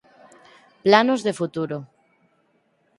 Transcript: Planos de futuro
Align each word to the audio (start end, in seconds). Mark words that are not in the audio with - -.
Planos 0.83 1.19
de 1.27 1.33
futuro 1.39 1.77